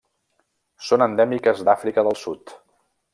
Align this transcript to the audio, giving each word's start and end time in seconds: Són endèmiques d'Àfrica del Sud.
Són 0.87 1.05
endèmiques 1.07 1.63
d'Àfrica 1.69 2.09
del 2.09 2.21
Sud. 2.23 2.59